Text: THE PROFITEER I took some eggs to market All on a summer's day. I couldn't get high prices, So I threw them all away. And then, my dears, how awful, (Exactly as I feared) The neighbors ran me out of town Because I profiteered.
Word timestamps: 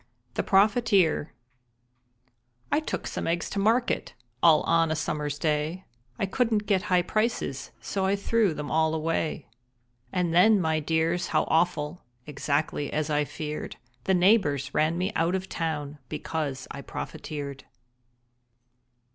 THE 0.33 0.41
PROFITEER 0.41 1.31
I 2.71 2.79
took 2.79 3.05
some 3.05 3.27
eggs 3.27 3.51
to 3.51 3.59
market 3.59 4.15
All 4.41 4.61
on 4.63 4.89
a 4.89 4.95
summer's 4.95 5.37
day. 5.37 5.85
I 6.17 6.25
couldn't 6.25 6.65
get 6.65 6.81
high 6.89 7.03
prices, 7.03 7.69
So 7.81 8.03
I 8.07 8.15
threw 8.15 8.55
them 8.55 8.71
all 8.71 8.95
away. 8.95 9.47
And 10.11 10.33
then, 10.33 10.59
my 10.59 10.79
dears, 10.79 11.27
how 11.27 11.43
awful, 11.49 12.03
(Exactly 12.25 12.91
as 12.91 13.11
I 13.11 13.25
feared) 13.25 13.75
The 14.05 14.15
neighbors 14.15 14.73
ran 14.73 14.97
me 14.97 15.13
out 15.15 15.35
of 15.35 15.47
town 15.47 15.99
Because 16.09 16.67
I 16.71 16.81
profiteered. 16.81 17.61